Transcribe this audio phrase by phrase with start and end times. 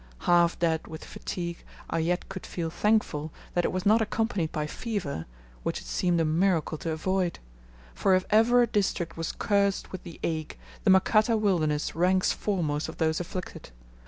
[0.25, 4.65] Half dead with fatigue, I yet could feel thankful that it was not accompanied by
[4.65, 5.27] fever,
[5.61, 7.37] which it seemed a miracle to avoid;
[7.93, 12.89] for if ever a district was cursed with the ague, the Makata wilderness ranks foremost
[12.89, 13.69] of those afflicted.